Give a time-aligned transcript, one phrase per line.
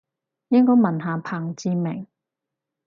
[0.47, 2.07] 應該問下彭志銘